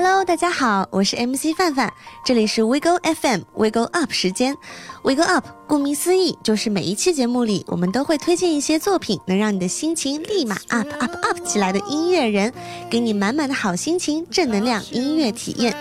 [0.00, 1.92] Hello，大家好，我是 MC 范范，
[2.24, 4.56] 这里是 Wiggle FM Wiggle Up 时间。
[5.02, 12.52] Wiggle Up，顾名思义，就是每一期节目里，我们都会推荐一些作品，能让你的心情立马 up up up 起来的音乐人，
[12.88, 15.74] 给你满满的好心情、正能量音乐体验。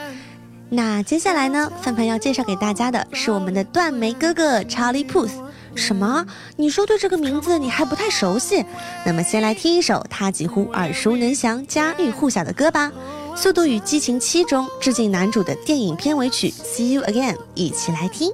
[0.68, 5.30] 那接下来呢，范范要介绍给大家的是我们的断眉哥哥 Charlie Puth。
[5.76, 6.26] 什么？
[6.56, 8.66] 你说对这个名字你还不太熟悉？
[9.06, 12.90] 那么先来听一首他几乎耳熟能详、家喻户晓的歌吧。
[13.38, 18.34] 《速度与激情七》中致敬男主的电影片尾曲《See You Again》，一起来听。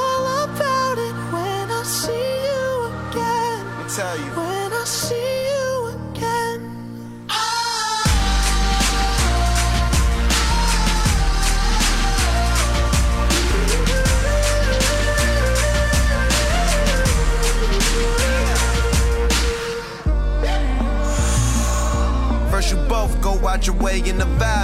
[1.91, 3.65] see you again.
[3.67, 4.31] Let me tell you.
[4.31, 5.15] When I see
[5.51, 6.59] you again.
[22.49, 24.30] First you both go out your way in the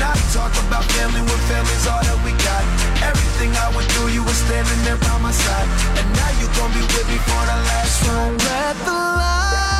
[0.00, 2.64] Not talk about family when family's all that we got?
[3.04, 5.68] Everything I went through, you were standing there by my side.
[6.00, 8.32] And now you gon' be with me for the last ride.
[8.48, 9.79] Let the light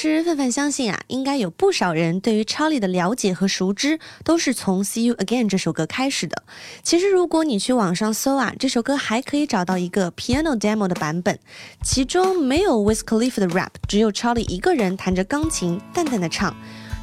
[0.00, 6.44] 实，范范相信啊，应该有不少人对于超丽的了解和熟知，都是从《See You Again》这首歌开始的。
[6.84, 11.36] 其实，如果你去网上搜啊，这首歌还可以找到一个 piano demo 的版本，
[11.82, 16.56] 其中没有 w i s k h a l i f 的 rap，只有超丽一个人弹着钢琴，淡淡的唱。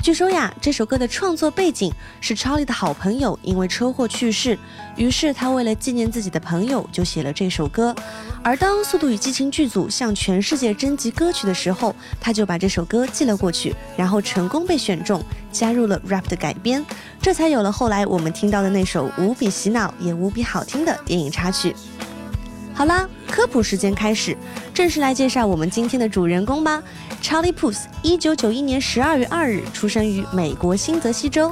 [0.06, 1.92] 据说呀，这首歌的创作背景
[2.22, 4.56] 是超莉的好朋友因为车祸去世，
[4.96, 7.96] 于是他为了纪念自己的朋友，就写了这首歌。
[8.44, 16.86] 而当《速度与激情》剧组向全世界征集歌曲的时候，他就把这首歌寄了过去，然后成功被选中，加入了 rap 的改编，
[17.20, 21.76] 这才有了后来我们听到的那首无比洗脑也无比好听的电影插曲。
[22.76, 24.38] 好啦，科普时间开始，
[24.74, 26.84] 正式来介绍我们今天的主人公吧。
[27.26, 31.52] Charlie Puth，一九九一年十二月二日出生于美国新泽西州。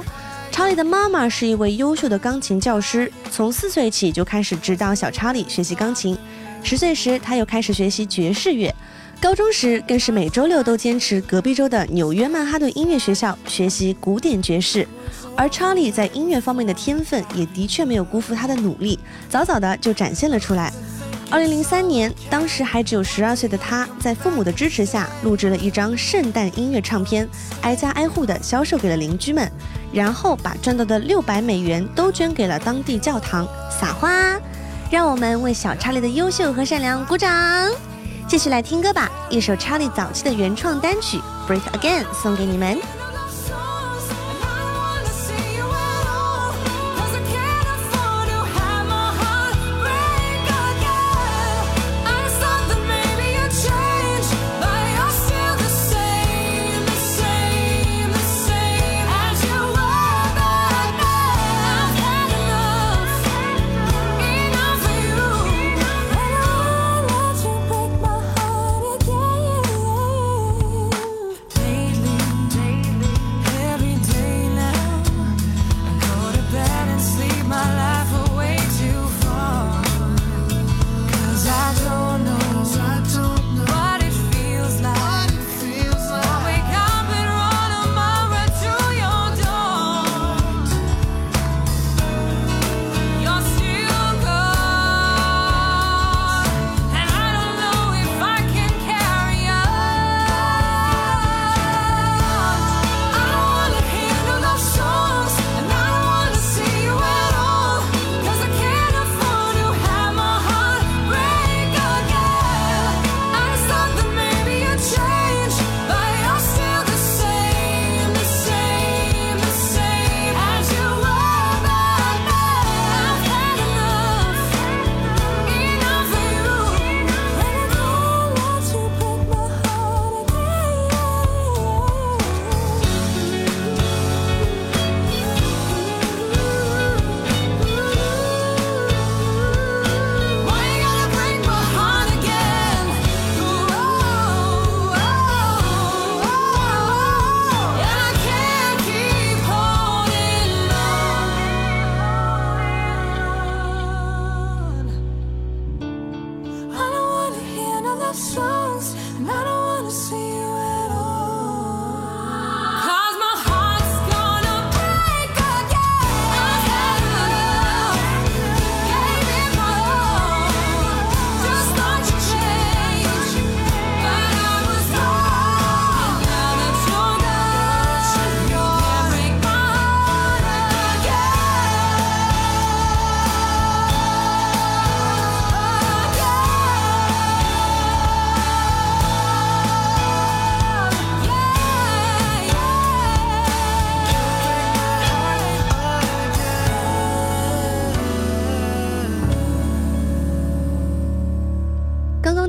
[0.52, 6.16] 查理的妈妈是一位优秀的钢琴教师，从四岁起就开始指导小查理学习钢琴。
[6.62, 8.72] 十岁时，他又开始学习爵士乐。
[9.20, 14.86] 高中时，更是每周六都坚持隔壁州的纽约曼哈顿音乐学校学习古典爵士。
[15.34, 18.96] 而查理在音乐方面的天分也的确没有辜负他的努力，
[19.28, 20.72] 早早的就展现了出来。
[21.34, 27.28] 二零零三年，当时还只有十二岁的他，在父母的支持下，录制了一张圣诞音乐唱片，
[27.62, 29.50] 挨家挨户的销售给了邻居们，
[29.92, 34.38] 然后把赚到的六百美元都捐给了当地教堂撒花。
[34.92, 37.68] 让我们为小查理的优秀和善良鼓掌！
[38.28, 41.18] 继续来听歌吧，一首查理早期的原创单曲
[41.50, 42.78] 《Break Again》送给你们。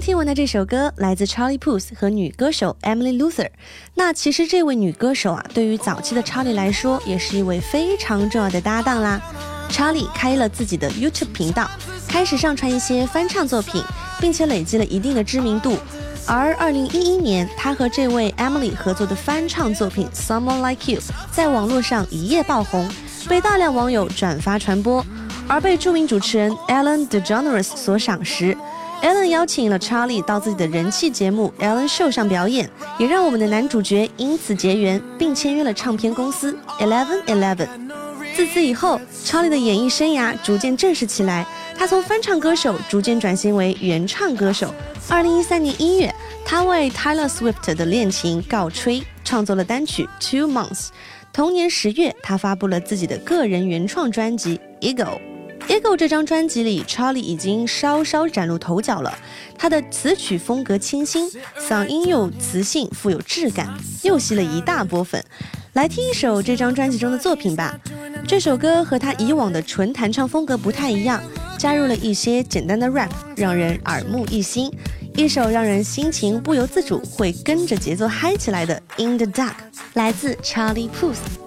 [0.06, 3.50] 听闻的这首歌来自 Charlie Puth 和女歌手 Emily Luther。
[3.96, 9.20] 那其实这位女歌手啊，对于早期的 Charlie 来说，也是一位非常重要的搭档啦。
[9.72, 11.68] Charlie 开了自己的 YouTube 频道，
[12.08, 13.82] 开始上传一些翻唱作品，
[14.22, 15.76] 并且累积了一定的知名度。
[16.28, 22.88] 而2011年，他和这位 Emily 合作的翻唱作品 Someone Like You 在网络上一夜爆红，
[23.28, 25.04] 被大量网友转发传播，
[25.48, 28.56] 而被著名主持人 Ellen DeGeneres 所赏识。
[29.02, 37.68] Ellen 邀请了 Charlie 到自己的人气节目 Ellen Show 上表演，也让我们的男主角因此结缘，并签约了唱片公司 Eleven Eleven。
[38.36, 41.46] 自此以后，Charlie 的演艺生涯逐渐正式起来，
[41.78, 44.74] 他从翻唱歌手逐渐转型为原唱歌手。
[45.08, 50.88] 二零一三年一月，他为 Taylor Swift 的恋情告吹，创作了单曲《Two Months》。
[51.32, 54.60] 同年十月，他发布了自己的个人原创专辑
[54.96, 55.04] 《Ego》。
[55.68, 59.18] 《Ego》这张专辑里，Charlie 已经稍稍崭露头角了。
[59.58, 63.68] 他的词曲风格清新，嗓音又磁性富有质感，
[64.04, 65.24] 又吸了一大波粉。
[65.74, 67.78] 来听一首这张专辑中的作品吧。
[68.28, 71.22] 这首歌和他以往的纯弹唱风格不太一样，
[71.58, 74.72] 加入了一些简单的 rap，让人耳目一新。
[75.16, 79.52] 一首让人心情不由自主会跟着节奏嗨起来的《In the Dark》，
[79.94, 81.45] 来自 Charlie Puth。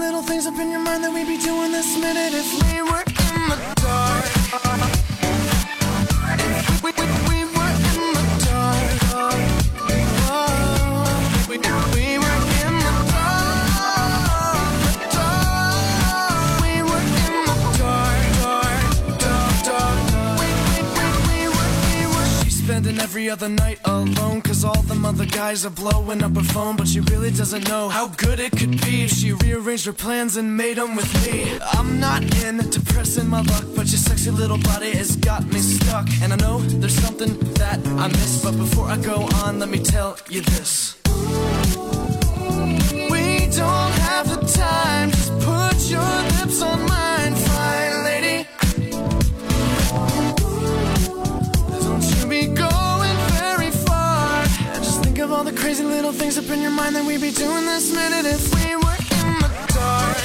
[0.00, 3.04] Little things up in your mind that we'd be doing this minute if we were
[3.04, 4.99] in the dark.
[22.90, 24.42] Spending every other night alone.
[24.42, 26.74] Cause all them other guys are blowing up her phone.
[26.74, 30.36] But she really doesn't know how good it could be if she rearranged her plans
[30.36, 31.56] and made them with me.
[31.72, 36.08] I'm not into pressing my luck, but your sexy little body has got me stuck.
[36.20, 38.42] And I know there's something that I miss.
[38.42, 40.96] But before I go on, let me tell you this.
[43.12, 47.34] We don't have the time, just put your lips on mine,
[55.40, 58.26] all the crazy little things up in your mind that we'd be doing this minute
[58.26, 60.19] if we were in the dark.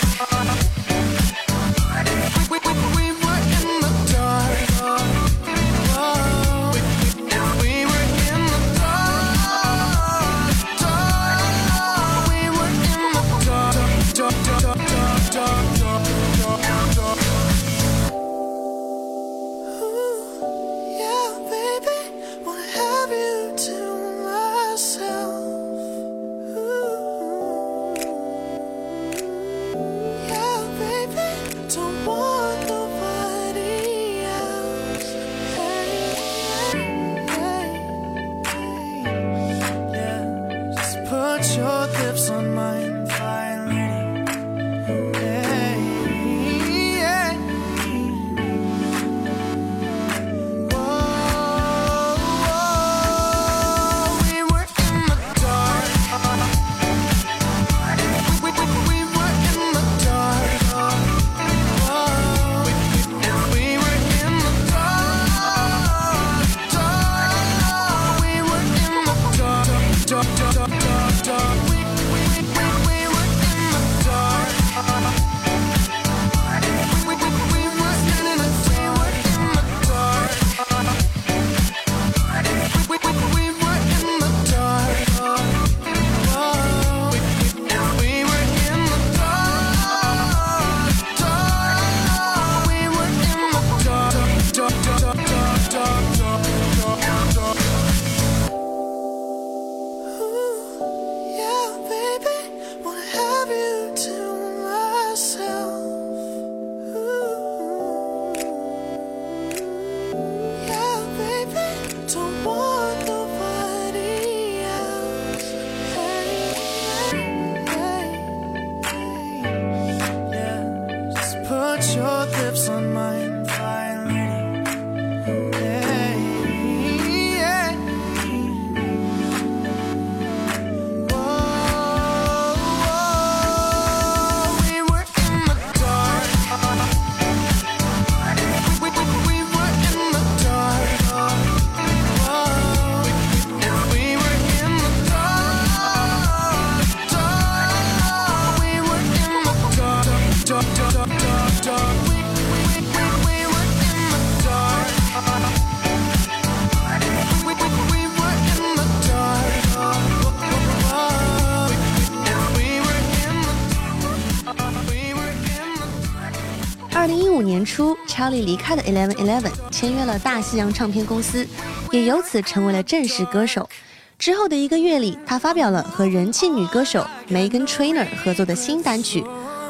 [168.55, 171.45] 离开了 Eleven Eleven，签约了大西洋唱片公司，
[171.91, 173.69] 也由此成为了正式歌手。
[174.17, 179.21] 之后的一个月里，他发表了和人气女歌手 Megan Trainor 合作的新单曲，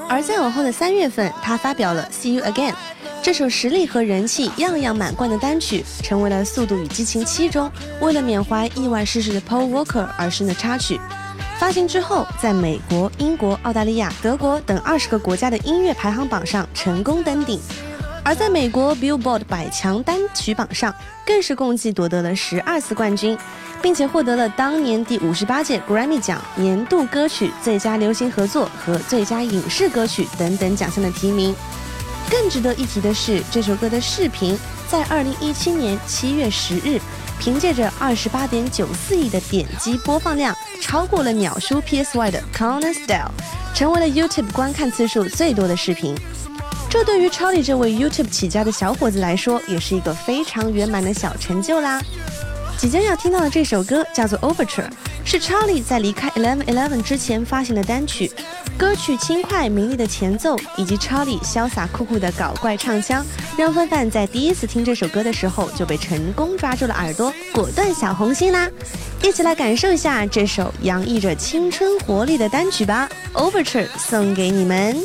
[0.07, 2.73] 而在往后的三月份，他发表了《See You Again》，
[3.23, 11.01] 这首实力和人气样样满贯的单曲，成为了《速度与激情七》中为了缅怀意外逝世的 Paul Walker 而生的插曲。
[11.57, 17.59] 发行之后，在美国、英国、澳大利亚、德国等二十个国家的音乐排行榜上成功登顶。
[18.25, 20.91] 而在美国 Billboard 百强单曲榜上，
[21.23, 23.37] 更是共计夺得了十二次冠军，
[23.83, 31.55] 并且获得了当年第五十八届 Grammy 奖年度歌曲、最佳流行合作和最佳影视歌曲等等奖项的提名。
[32.27, 34.57] 更值得一提的是，这首歌的视频
[34.89, 36.99] 在二零一七年七月十日，
[37.39, 43.31] 凭借着二十八点九四亿的点击播放量，超过了鸟叔 PSY 的 c o n n e r Style，
[43.75, 46.15] 成为了 YouTube 观看次数最多的视频。
[46.89, 52.01] 这对于 Charlie 这位 YouTube 起家的小伙子来说，也是一个非常圆满的小成就啦。
[52.77, 54.89] 即将要听到的这首歌叫做 Overture，
[55.25, 58.31] 是 Charlie 在离开 Eleven Eleven 之前发行的单曲。
[58.77, 63.25] 歌曲轻快明丽的前奏，以及 Charlie 潇洒酷酷的搞怪唱腔，
[63.57, 68.69] 让范范在第一次听这首歌的时候就被成功抓住了耳朵，果断小红心啦！
[69.23, 75.01] 一起来感受一下这首洋溢着青春活力的单曲吧，Overture 送给你们。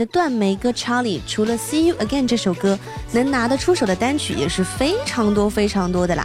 [0.00, 2.78] 的断眉哥 Charlie 除了 See You Again 这首歌，
[3.12, 6.24] 能拿得出手的单曲也是非常多非常多的啦。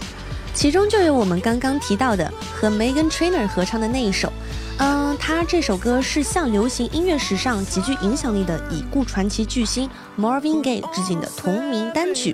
[0.54, 4.32] 其中就有我们刚刚提到的和 Megan Trainor 合唱的那一首，
[4.78, 12.34] 嗯，他这首歌是向流行音乐史上极具影响力的已故传奇巨星 Marvin Gaye 致敬的同名单曲。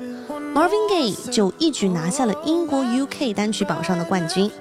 [0.54, 4.51] Marvin Gaye 就一举拿下了英国 UK 单曲榜上的冠军。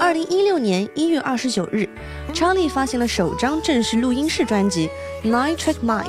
[0.00, 1.86] 二零一六年一月二十九日
[2.32, 4.88] ，Charlie 发行了首张正式录音室专辑
[5.30, 6.04] 《Nine Track Mind》。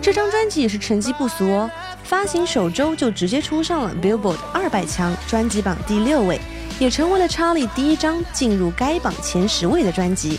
[0.00, 1.68] 这张专辑也是成绩不俗哦，
[2.04, 6.40] 发行首周就直接冲上了 Billboard 二百强专辑榜第六位，
[6.78, 10.38] 也成为了 Charlie 第一张进入该榜前十位的专辑。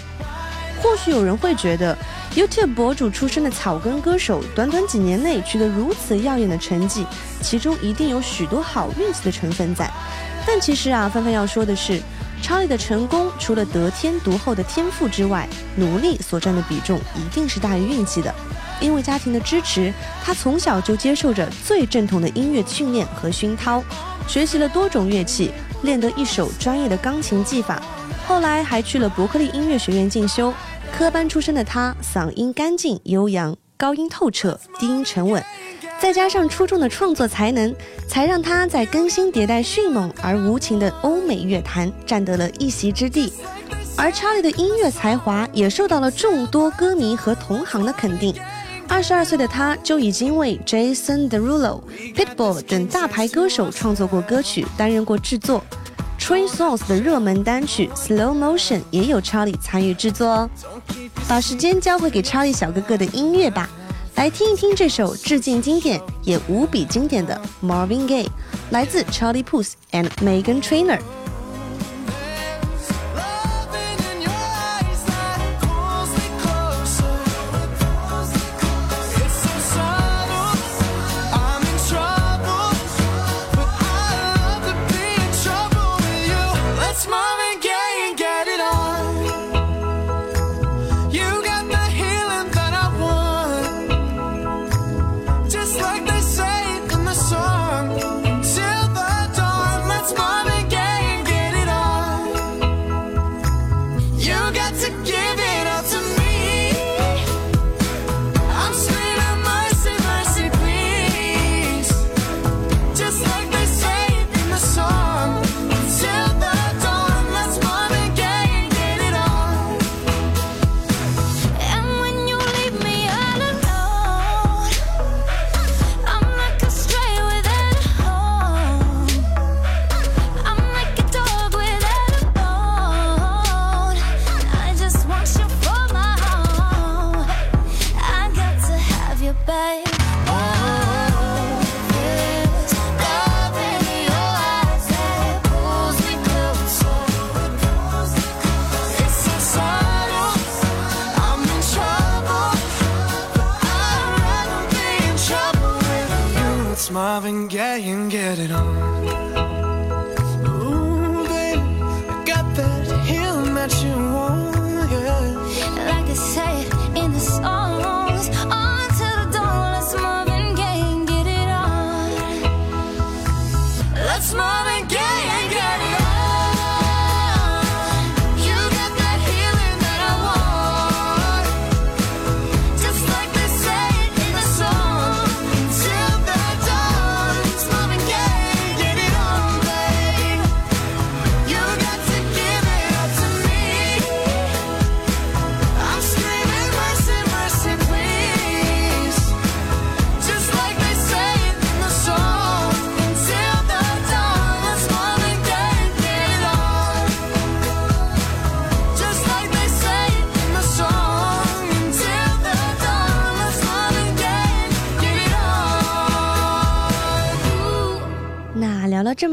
[0.81, 1.97] 或许有人会觉得
[2.33, 7.05] ，YouTube 博主出身的草根歌手，短短几年内取得如此耀眼的成绩，
[7.41, 9.91] 其中一定有许多好运气的成分在。
[10.47, 12.01] 但其实啊，范范要说的是。
[12.45, 18.31] 查理的成功，除了得天独厚的天赋之外，努力所占的比重一定是大于运气的。
[18.79, 19.91] 因为家庭的支持，
[20.23, 23.83] 他从小就接受着最正统的音乐训练和熏陶，
[24.27, 25.49] 学习了多种乐器，
[25.81, 27.81] 练得一手专业的钢琴技法。
[28.27, 30.53] 后来还去了伯克利音乐学院进修，
[30.95, 35.43] 科班出身的他，嗓音干净悠扬，高音透彻，低音沉稳，
[35.99, 37.73] 再加上出众的创作才能，
[38.07, 43.33] 才让他在更新迭代、迅猛而无情的欧美乐坛占得了一席之地。
[43.97, 48.35] 而查理的音乐才华也受到了众多歌迷和同行的肯定。
[48.87, 51.81] 二十二岁的他就已经为 Jason Derulo、
[52.13, 55.63] Pitbull 等大牌歌手创作过歌曲，担任过制作。
[56.19, 60.49] Train Songs 的热门单曲 Slow Motion 也有查理参与制作哦。
[61.27, 63.69] 把时间交回给查理小哥哥的音乐吧，
[64.15, 68.27] 来听一听这首致敬经典也无比经典的 Marvin Gaye，
[68.71, 70.99] 来自 Charlie Puth and Megan Trainor。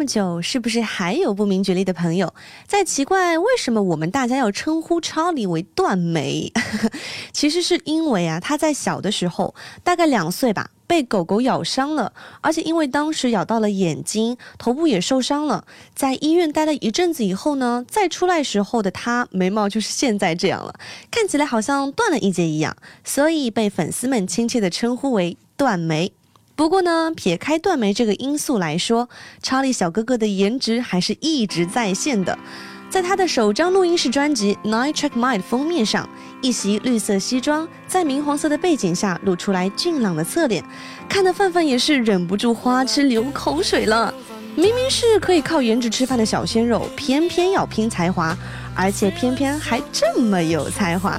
[0.03, 2.35] 么久，是不是还有不明觉厉的朋友
[2.67, 6.53] 在奇怪为什么我们大家要称呼超理为断眉？
[7.33, 20.75] 其实是因为啊，他在小的时候，大概两岁吧，被狗狗咬伤了，而且因为当时咬到了眼睛，头部也受伤了，在医院待了一阵子以后呢，再出来时候的他眉毛就是现在这样了，
[21.13, 26.13] 看起来好像断了一截一样，所以被粉丝们亲切的称呼为断眉。
[26.55, 29.09] 不过呢，撇开断眉这个因素来说，
[29.43, 32.39] 查理小哥哥的颜值还是一直在线的。
[32.91, 36.07] 在他的首张录音室专辑《Nine Track Mind》封面上，
[36.43, 40.63] 一袭绿色西装在明黄色的背景下露出来俊朗的侧脸，
[41.09, 44.13] 看得范范也是忍不住花痴流口水了。
[44.55, 48.37] 明明是可以靠颜值吃饭的小鲜肉，偏偏要拼才华，
[48.75, 51.19] 而且偏偏还这么有才华，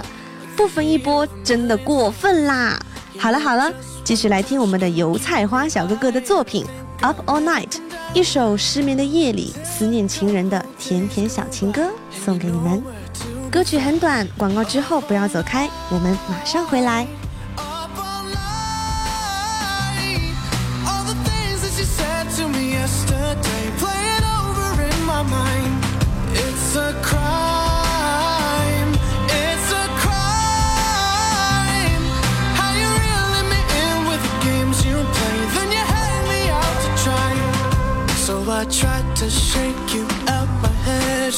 [0.55, 2.79] 不分一波真的过分啦！
[3.17, 3.71] 好了好了，
[4.03, 6.65] 继续来听我们的油菜花小哥哥的作品
[7.05, 7.69] 《Up All Night》，
[8.13, 12.83] 一首失眠的夜里思念情人的甜甜小情歌，送给你们。
[13.49, 17.07] 歌曲很短，广告之后不要走开，我们马上回来。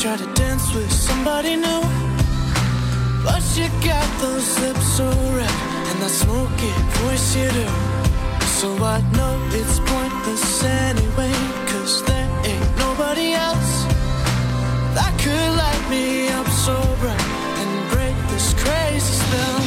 [0.05, 1.81] Try to dance with somebody new.
[3.23, 5.57] But you got those lips so red
[5.89, 7.67] and that smoky voice you do.
[8.59, 11.33] So I know it's pointless anyway,
[11.71, 13.73] cause there ain't nobody else
[14.97, 17.29] that could light me up so bright
[17.61, 19.64] and break this crazy yesterday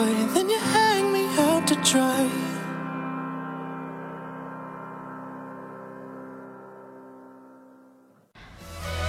[0.00, 2.26] games you play, then you hang me out to dry.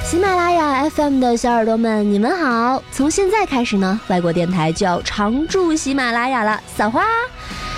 [0.04, 2.84] 喜马拉雅 FM 的小耳朵们，你们好！
[2.92, 7.06] 从现在开始呢，外国电台就要常驻喜马拉雅了，撒花！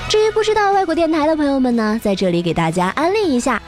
[0.09, 3.61] 至于不知道外国电台的朋友们呢，在这里给大家安利一下，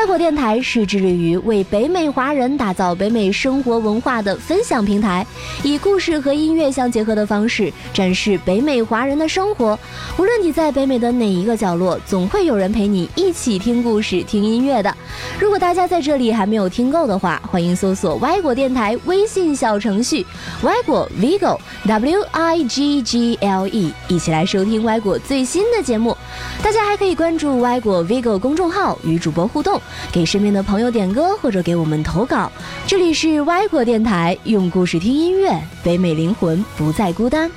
[0.00, 5.26] 外国电台是致力于为北美华人打造北美生活文化的分享平台，
[5.62, 9.78] 以故事和音乐相结合的方式展示北美华人的生活。
[10.16, 14.96] 无论你在北美的哪一个角落，总会有人陪你一起听故事、听音乐的。
[15.38, 20.24] 如果大家在这里还没有听够的话，欢迎搜索歪果电台微信小程序
[20.64, 26.16] “歪果 Vigo W I G G L E”，一起来收听歪果最新的节目。
[26.62, 29.80] 大家还可以关注歪果 Vigo 公众号，与主播互动，
[30.12, 32.50] 给身边的朋友点歌或者给我们投稿。
[32.86, 37.50] 这里是歪果电台，用故事听音乐，北美灵魂不再孤单。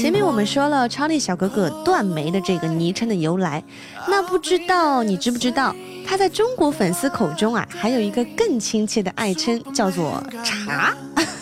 [0.00, 3.62] 前面我们说了超力小哥哥断眉的这个昵称的由来，
[4.08, 5.74] 那不知道你知不知道，
[6.06, 10.94] 他在中国粉丝口中啊，还有一个更亲切的爱称，叫做茶。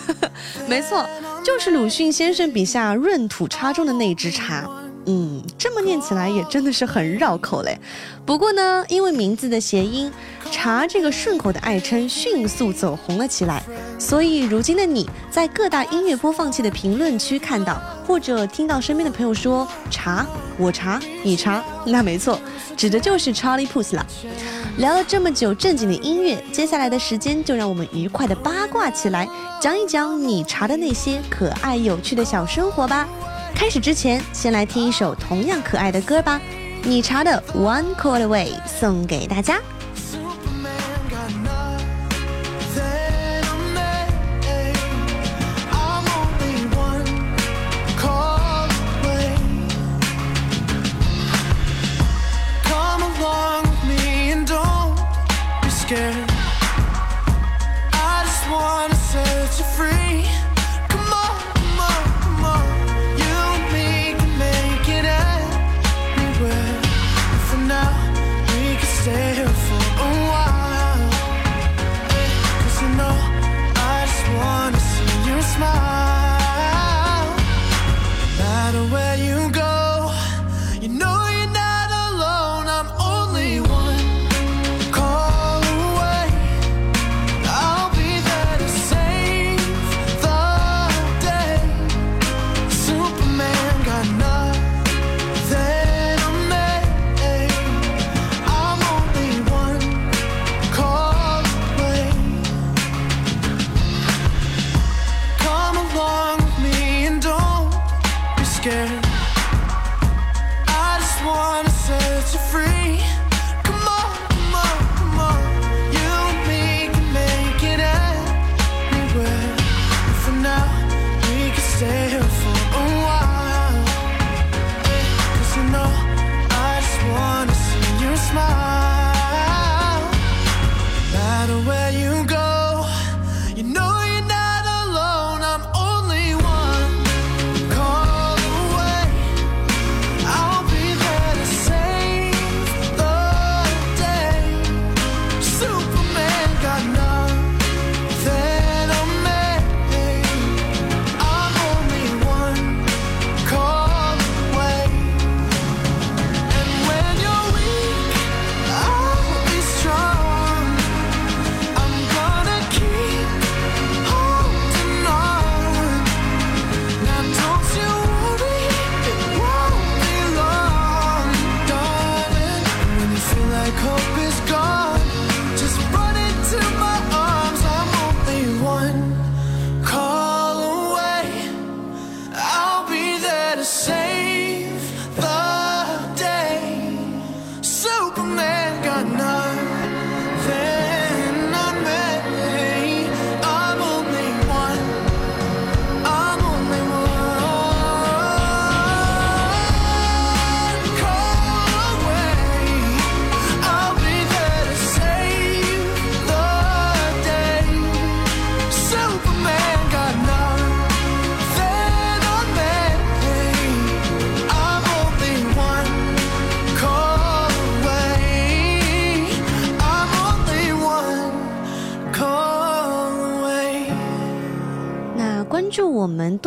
[0.69, 1.05] 没错，
[1.43, 4.69] 就是鲁迅先生笔下闰土插中的那只茶。
[5.07, 7.77] 嗯，这么念起来也真的是很绕口嘞。
[8.25, 10.09] 不过呢，因为名字的谐音
[10.53, 13.61] “茶”这个顺口的爱称迅速走红了起来，
[13.99, 20.25] 所以如今的你在各大音乐播放器的评论区看到，或者听到身边的朋友说“茶”，
[20.57, 22.39] 我茶，你茶，那没错，
[22.77, 24.07] 指的就是 Charlie Puth 了。
[24.79, 29.29] 聊了这么久正经的音乐，接下来的时间就让我们愉快的八卦起来，
[29.61, 33.07] 讲一讲你查的那些可爱有趣的小生活吧。
[33.55, 36.41] 开始之前，先来听一首同样可爱的歌吧，
[36.85, 39.61] 你查的《One Call Away》送给大家。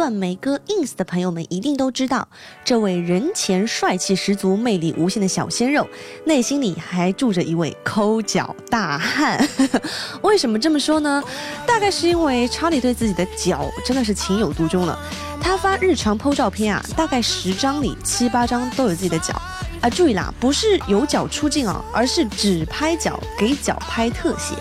[0.06, 2.28] 段梅哥 ins 的朋友们一定都知道，
[2.64, 5.88] 这位人前帅气十足、魅力无限的小鲜肉，
[6.26, 9.44] 内心里还住着一位抠脚大汉。
[10.22, 11.24] 为什么这么说呢？
[11.66, 14.96] 大概是因为查理对自己的脚真的是情有独钟了。
[15.42, 19.34] 他发日常 PO 照片啊，大概十张里七八张都有自己的脚。
[19.82, 24.54] 啊，注意啦，不是有脚出镜哦，而是只拍脚，给脚拍特写。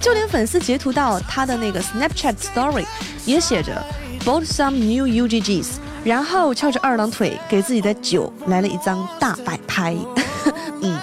[0.00, 2.84] 就连粉丝截图到他的那个 Snapchat Story，
[3.24, 3.80] 也写着
[4.24, 9.94] bought some new UGGs，然后翘着二郎腿给自己的酒来了一张大摆拍。
[10.80, 10.98] 嗯，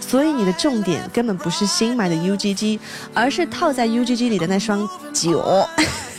[0.00, 2.78] 所以你的重点根本不是新买的 UGG，
[3.12, 5.66] 而是套在 UGG 里的那双酒。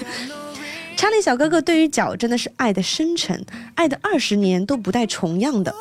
[0.95, 3.43] 查理小哥哥对于脚真的是爱的深沉，
[3.75, 5.73] 爱的二十年都不带重样的。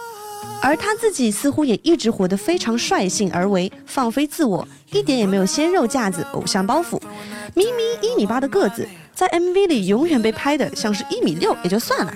[0.63, 7.01] 而他自己似乎也一直活得非常率性而为，放飞自我，一点也没有鲜肉架子、偶像包袱。
[7.55, 12.13] 明明一米八的个子，在 MV 里永远被拍的像是一米六也就算了。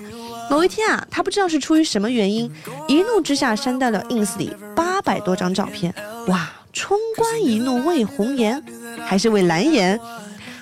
[0.49, 2.49] 某一天啊，他不知道是出于什么原因，
[2.87, 5.93] 一怒之下删掉了 ins 里八百多张照片。
[6.27, 8.63] 哇，冲冠一怒为红颜，
[9.05, 9.99] 还是为蓝颜？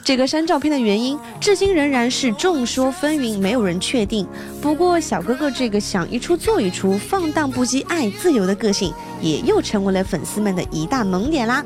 [0.04, 4.28] 这个删照片的原因，至今仍然是众说纷纭，没有人确定。
[4.62, 11.66] 不过，小哥哥这个想一出做一出、放荡不羁、爱自由的个性，也又成为了粉丝们的一大萌点啦。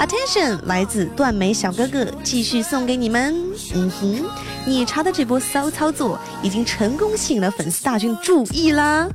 [0.00, 3.34] Attention，来自断眉小哥哥，继续送给你们。
[3.74, 4.24] 嗯哼，
[4.64, 9.06] 你查的这波骚操作，已经成功吸引了粉丝大军注意啦。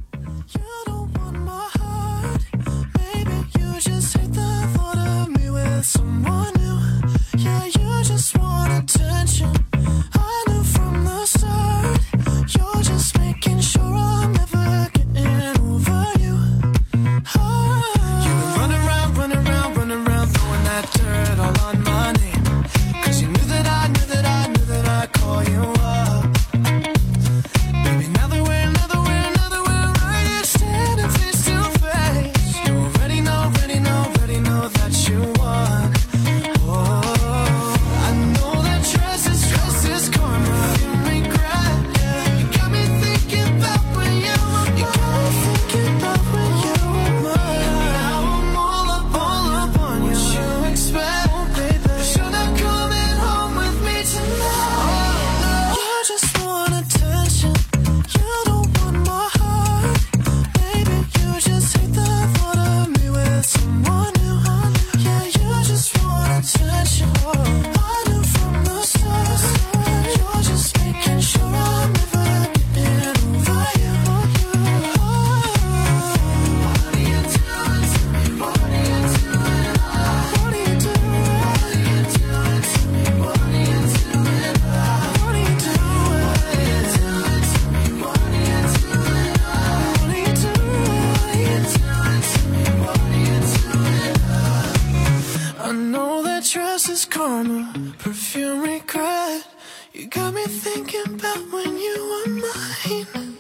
[101.51, 103.37] When you were mine.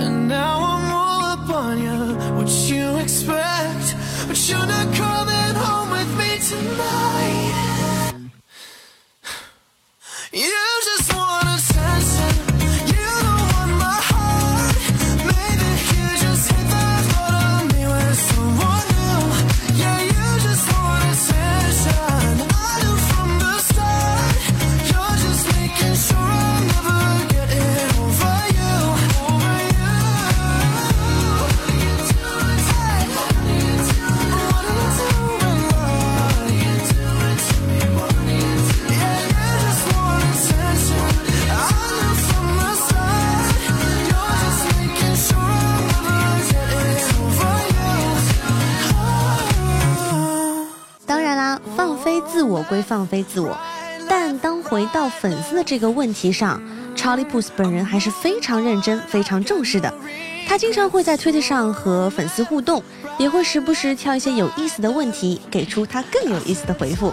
[0.00, 2.36] And now I'm all up on.
[2.36, 3.96] What you expect?
[4.28, 7.29] But you're not coming home with me tonight.
[52.20, 53.56] 自我归放飞自我，
[54.08, 56.60] 但当回到粉丝的这个问题上
[56.96, 59.92] ，Charlie Puth 本人还是非常认真、非常重视的。
[60.46, 62.82] 他经常会在推特上和粉丝互动，
[63.18, 67.12] 也会时不时挑一些有意思的问题，给出他更有意思的回复。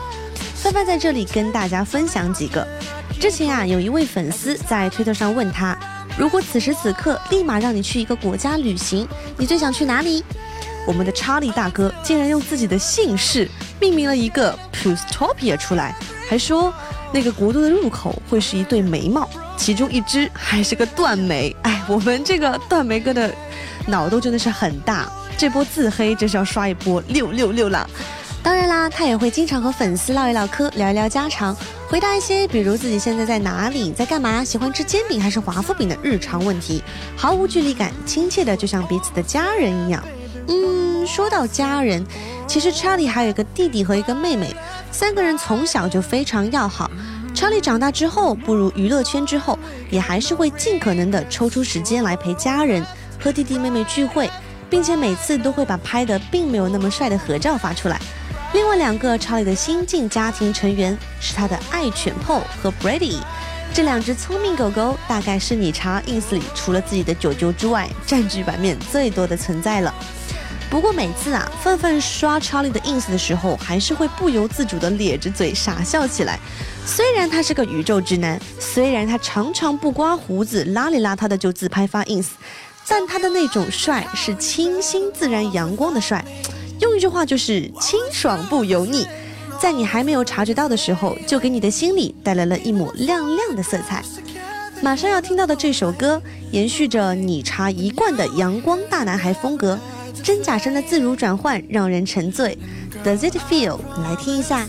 [0.56, 2.68] 范范在这里跟大家分享几个。
[3.20, 5.78] 之前啊，有一位粉丝在推特上问他，
[6.18, 10.24] 如果此时此刻立马让你去一个国家旅行，你最想去哪里？
[10.88, 13.48] 我们的查理大哥竟然用自己的姓氏
[13.80, 15.94] 命名了一个 Pustopia 出来，
[16.30, 16.74] 还说
[17.14, 21.54] 那个国度的入口会是一对眉毛，其中一只还是个断眉。
[21.64, 23.32] 哎，我们这个断眉哥的
[23.86, 27.86] 脑洞真的是很大，这波自黑真是要刷一波六六六啦！
[28.42, 31.54] 当然啦，他也会经常和粉丝唠一唠嗑，聊一聊家常，
[31.90, 36.82] 回答一些比如自己现在在哪里，在干嘛，喜欢吃煎饼还是华夫饼的日常问题，
[37.18, 40.02] 毫无距离感，亲切的就像彼此的家人一样。
[40.48, 42.06] 嗯，说到家人，
[42.48, 44.56] 其实查理还有一个弟弟和一个妹妹，
[44.92, 46.90] 三个人从小就非常要好。
[47.36, 49.60] 查理长大之后步入娱乐圈之后，
[49.92, 52.84] 也还是会尽可能的抽出时间来陪家人，
[53.22, 54.30] 和弟弟妹妹聚会，
[54.70, 58.00] 并且每次都会把拍的并没有那么帅的合照发出来。
[58.54, 63.20] 另外两个查理的新晋家庭成员是他的爱犬 Paul 和 Brady，
[63.74, 69.94] 这两只聪明狗狗大概是你查 ins 里除了自己的九九之外，占据版面最多的存在了。
[70.70, 76.38] 不过每次啊，范范刷查理的 ins 的时候，还是会不由自主的咧着嘴傻笑起来。
[76.86, 82.28] 虽然他是个宇宙直男，虽然他常常不刮胡子，邋里邋遢的就自拍发 ins，
[82.86, 86.24] 但他的那种帅是清新自然、阳光的帅。
[86.82, 89.08] 用一句话就是清爽不油腻，
[89.60, 94.04] 在你还没有察觉到的时候，就给你的心里带来了一抹亮亮的色彩。
[94.82, 99.80] 马上要听到的这首歌，延续着你茶一贯的阳光大男孩风格，
[100.28, 102.58] 真假声的自如转换让人沉醉。
[103.02, 103.80] Does it feel？
[104.04, 104.68] 来听一下。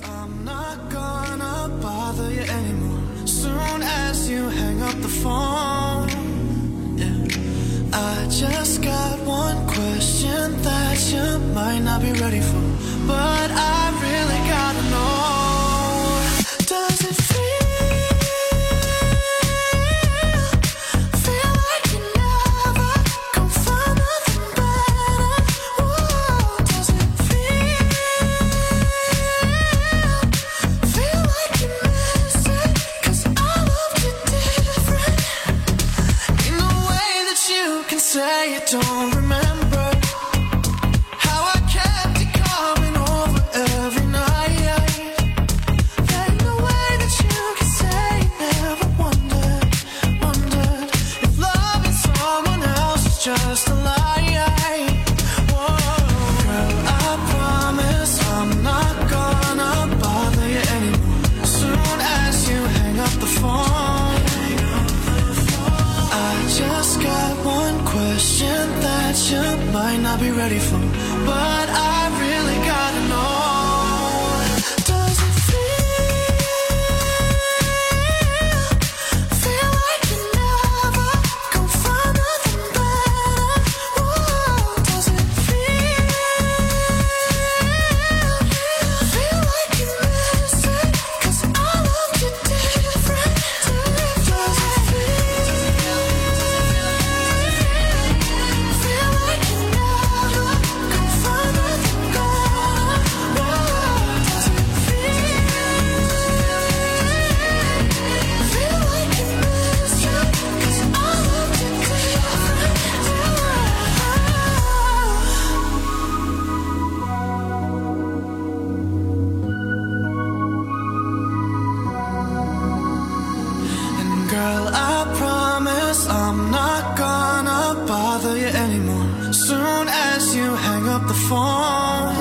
[124.38, 127.62] Girl, I promise I'm not gonna
[127.92, 129.08] bother you anymore.
[129.48, 132.14] Soon as you hang up the phone,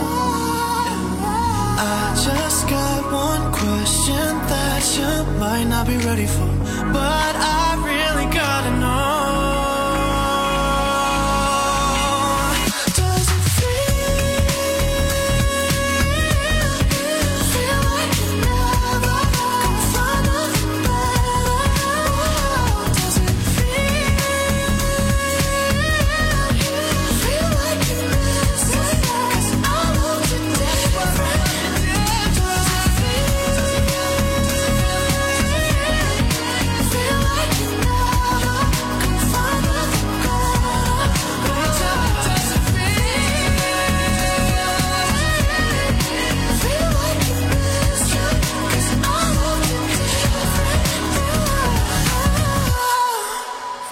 [1.96, 5.12] I just got one question that you
[5.44, 6.52] might not be ready for,
[7.00, 7.67] but I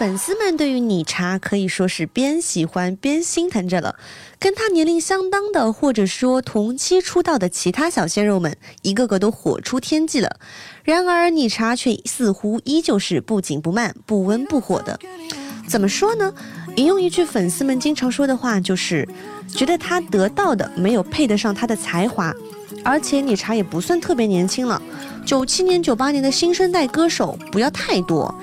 [0.06, 3.96] 粉丝们对于你茶可以说是边喜欢边心疼着了。
[4.38, 10.38] 跟他年龄相当的，或者说同期出道的其他小鲜肉们，一个个都火出天际了。
[10.84, 15.00] 然而，你茶却似乎依旧是不紧不慢、不温不火的。
[15.68, 16.32] 怎么说呢？
[16.76, 19.10] 引用一句粉丝们经常说的话，就是
[19.56, 22.32] 觉得他得到的没有配得上他的才华，
[22.84, 24.80] 而且你茶也不算特别年轻了，
[25.26, 28.40] 九七年、九八年的新生代歌手不要太多。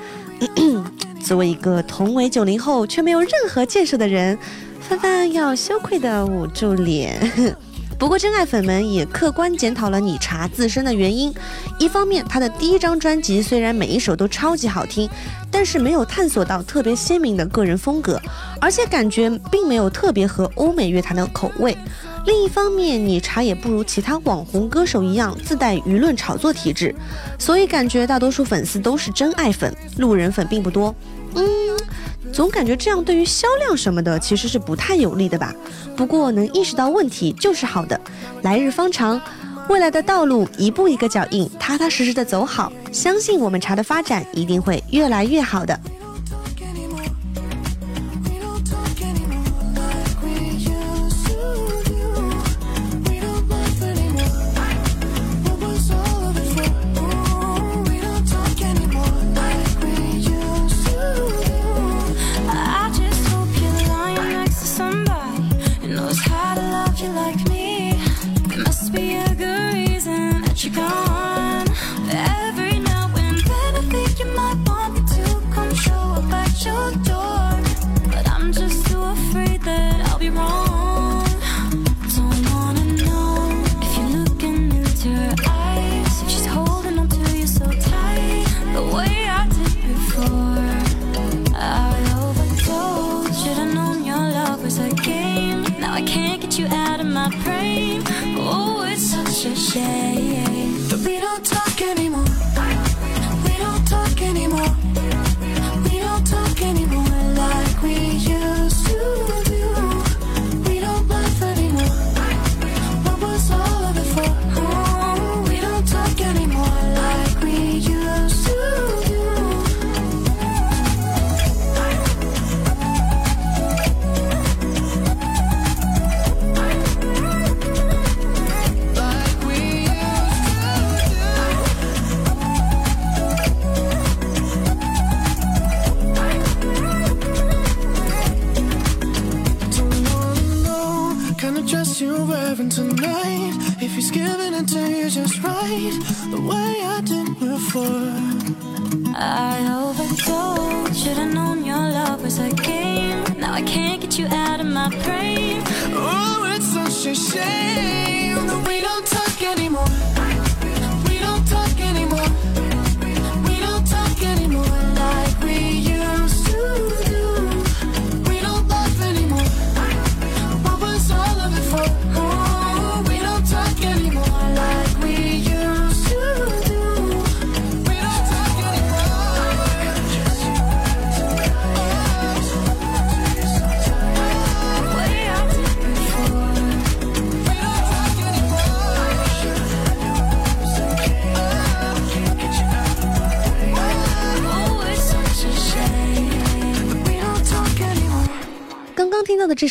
[1.24, 4.36] 作为一个同为九零后却没有任何建设的人，
[4.80, 7.56] 范范要羞愧的捂住脸。
[7.98, 11.32] 不过真爱粉们也客观检讨了你茶自身的原因，
[11.78, 15.08] 一方面他的第一张专辑虽然每一首都超级好听，
[15.52, 18.20] 但是没有探索到特别鲜明的个人风格，
[18.60, 21.76] 而且感觉并没有特别合欧美乐坛的口味。
[22.24, 26.94] 另一方面，你茶也不如其他网红歌手一样自带舆论炒作体质，
[27.38, 30.94] 所以感觉大多数粉丝都是真爱粉，路人粉并不多。
[31.34, 31.44] 嗯，
[32.32, 35.52] 总感觉这样对于销量什么的其实是不太有利的吧。
[35.96, 38.00] 不过能意识到问题就是好的，
[38.42, 39.20] 来日方长，
[39.68, 45.78] 未来的道路一步一个脚印，踏踏实实的走好，相信我们茶的发展一定会越来越好的。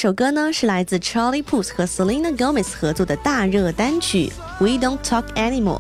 [0.02, 5.78] 首歌呢，是来自 Charlie Puth 和 Selena Gomez 合作的大热单曲《We Don't Talk Anymore》。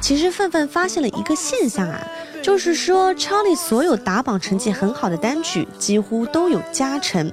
[0.00, 2.06] 其实范范发现了一个现象啊，
[2.40, 7.28] 就是说 Charlie 所有打榜成绩很好的单曲几乎都有加成，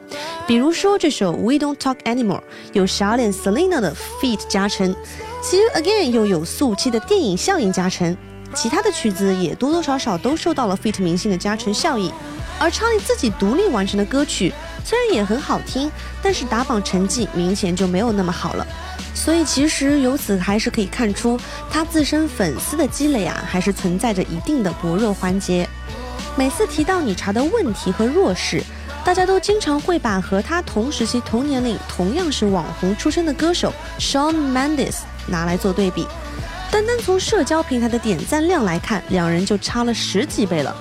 [0.47, 2.39] 比如说这首《We Don't Talk Anymore》
[2.71, 4.91] 有小脸 Selena 的 feat 加成，
[5.43, 8.17] 《See You Again》又有速七的电影效应加成，
[8.55, 12.11] 其他的曲子也多多少少都受到了 feat 明星的加成效应。
[12.59, 14.53] 而 Charlie 自己独立完成的歌曲
[14.83, 18.67] 虽然也很好听，但是打榜成绩明显就没有那么好了。
[19.15, 25.67] 所以其实由此还是可以看出，他自身粉丝的积累啊，还是存在着一定的薄弱环节。
[26.35, 28.61] 每次提到你茶的问题和弱势，
[29.05, 34.95] 大家都经常会把和他同时期、同年龄、同样是网红出身的歌手 Shawn Mendes
[35.27, 36.07] 拿来做对比。
[36.71, 40.75] 单单从社交平台的点赞量来看，两人就差了十几倍了。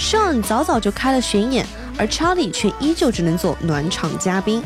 [0.00, 1.64] Shawn 早早就开了巡演，
[1.98, 4.62] 而 Charlie 却依旧只能做暖场嘉宾。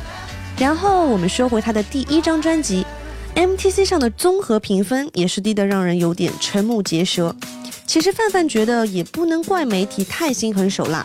[0.59, 2.85] 然后我们说回他的第一张专辑
[3.35, 7.35] ，MTC 上的综合评分也是低得让人有点瞠目结舌。
[7.87, 11.05] 其实范范觉得也不能怪媒体太心狠手辣，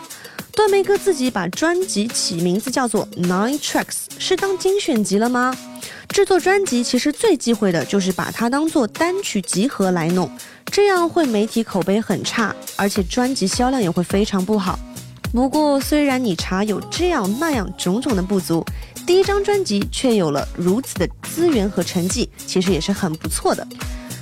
[0.52, 5.56] 段梅哥自己把专辑起名字叫做 Nine Tracks，是当精选集了吗？
[6.08, 10.30] 制作专辑其实最忌讳的就是把它当做单曲集合来弄，
[10.70, 14.78] 这样会媒体口碑很差，而且专辑销量也会非常不好。
[15.32, 18.64] 不过，虽然你茶有这样那样种种的不足，
[19.06, 23.66] 第一张专辑却有了如此的资源和成绩，其实也是很不错的。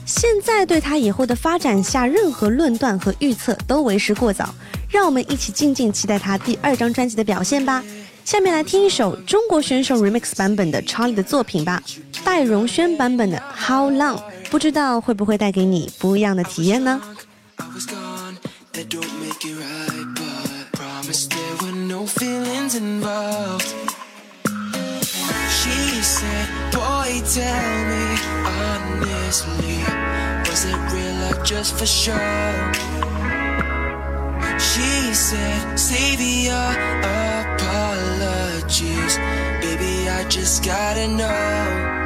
[0.05, 4.55] 现在对他以后的发展下任何论断和预测都为时过早，
[4.89, 7.83] 让我们一起静静期待他第二张专辑的表现吧。
[8.25, 11.83] 下面来听一首中国选手 remix 版本的 Charlie 的作品吧，
[12.25, 17.01] 戴荣轩版本的 How Long，不知道会不会带给你不一样的体验呢？
[21.07, 23.69] But there were no feelings involved.
[25.59, 29.79] She said, Boy, tell me honestly,
[30.51, 32.73] was it real or just for show?
[34.59, 36.73] She said, Save your
[37.55, 39.17] apologies,
[39.63, 40.09] baby.
[40.09, 42.06] I just gotta know.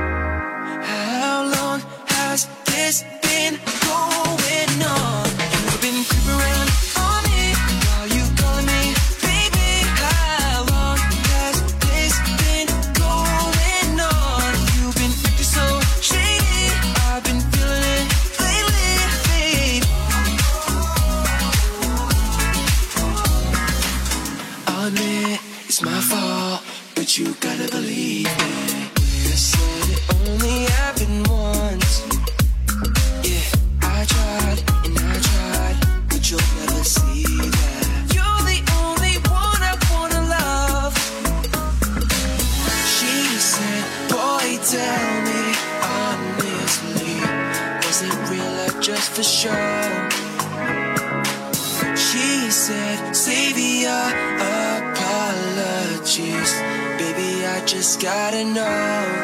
[58.01, 59.20] Gotta know.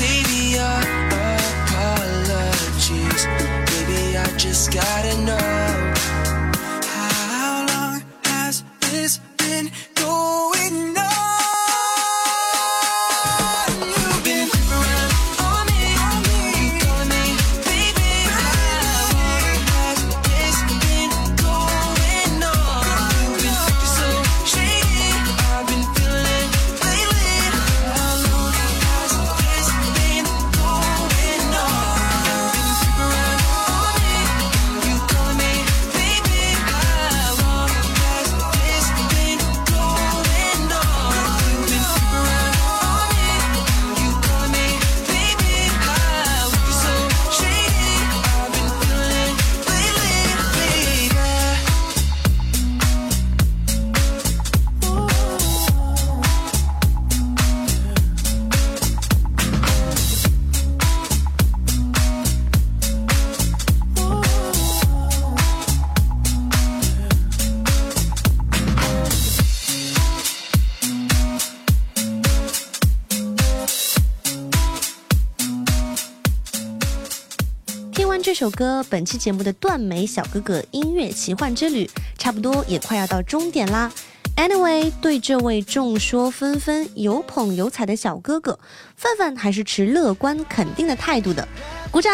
[0.00, 0.80] Save your
[1.68, 3.26] apologies,
[3.68, 4.16] baby.
[4.16, 5.49] I just gotta know.
[78.50, 81.88] 首歌，本期节目的断眉小哥哥音乐奇幻之旅，
[82.18, 83.92] 差不多也快要到终点啦。
[84.36, 88.58] Anyway，对这位众说纷纷、有捧有踩的小哥哥，
[88.96, 91.46] 范范还是持乐观肯定的态度的，
[91.92, 92.12] 鼓掌！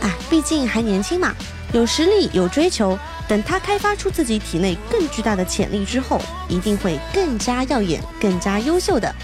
[0.00, 1.34] 哎，毕竟还年轻嘛，
[1.74, 2.98] 有实力，有追求。
[3.28, 9.14] 等他开发出自己体内更巨大的潜力之后，一定会更加耀眼、更加优秀的。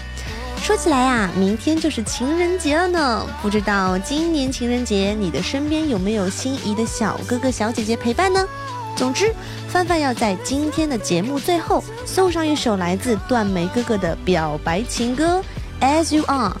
[0.61, 8.45] 说起来呀、明天就是情人节了呢，不知道今年情人节你的身边有没有心仪的小哥哥小姐姐陪伴呢？
[8.95, 9.33] 总之，
[9.67, 15.43] 范范要在今天的节目最后送上一首来自段眉哥哥的表白情歌
[15.83, 16.55] 《As You Are》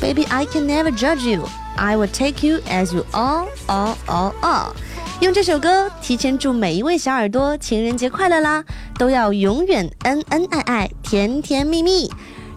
[0.00, 4.32] ，Baby I can never judge you, I will take you as you are, are, are,
[4.42, 4.72] are。
[5.20, 8.64] 用这首歌提前祝每一位小耳朵情人节快乐啦，
[8.96, 12.08] 都要永远恩恩爱爱，甜甜蜜蜜。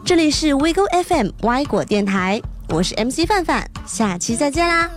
[0.06, 4.92] 这里是 WeGo FM 歪果电台，我是 MC 范范，下期再见啦。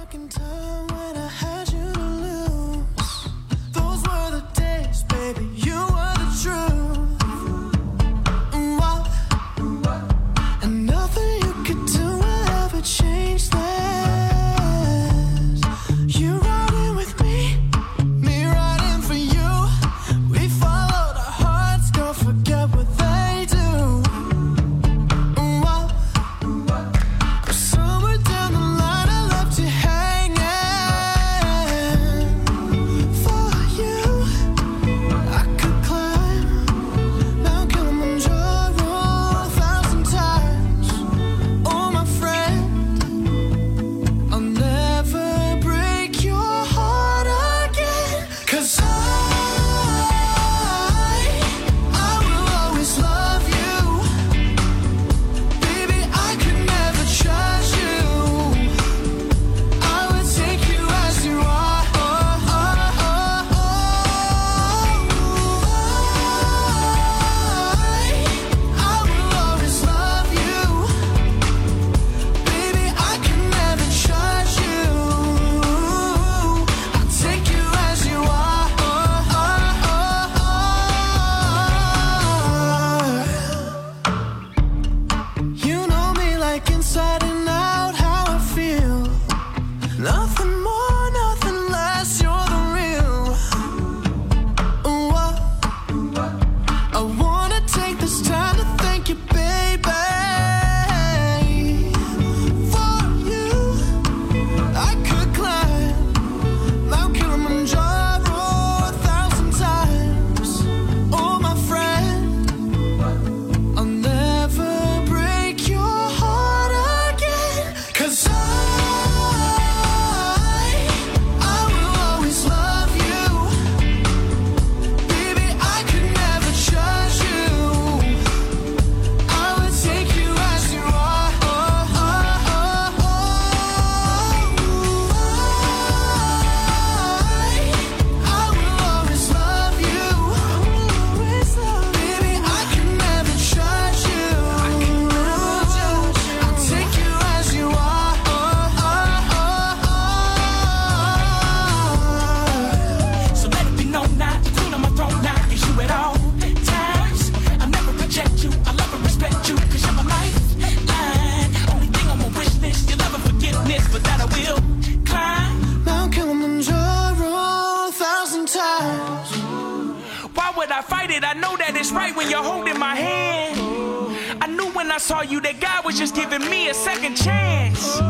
[174.97, 178.01] I saw you that God was just giving me a second chance.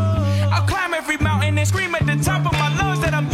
[0.54, 3.28] I'll climb every mountain and scream at the top of my lungs that I'm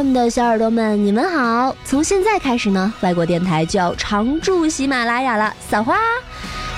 [0.00, 1.76] FM 的小耳朵们，你们好！
[1.84, 5.98] 从现在开始呢，外国电台就要常驻喜马拉雅了，撒花！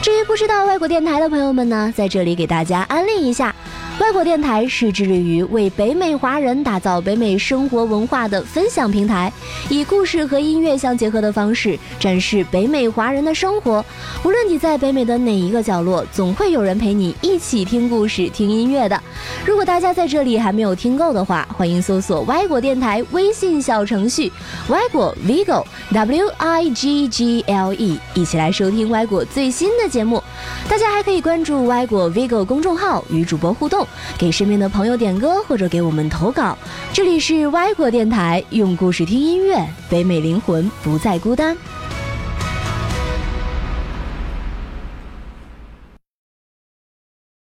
[0.03, 3.55] 至于不知道外国电台的朋友们呢，在这里给大家安利一下。
[4.01, 9.33] 外国电台是致力于为北美华人打造北美生活文化的分享平台，
[9.69, 13.85] 以故事和音乐相结合的方式展示北美华人的生活。
[14.25, 19.01] 无论你在北美的哪一个角落，总会有人陪你一起听故事、听音乐的。
[19.47, 24.33] 如果大家在这里还没有听够的话，欢迎搜索歪果电台微信小程序
[24.69, 30.23] “歪果 Vigo W I G G L E”，一起来收听歪果最新的节目。
[30.69, 33.82] 大家还可以关注歪果 Vigo 公众号，与主播互动，
[34.19, 36.57] 给身边的朋友点歌或者给我们投稿。
[36.93, 41.57] 这里是歪果电台，用故事听音乐，北美灵魂不再孤单。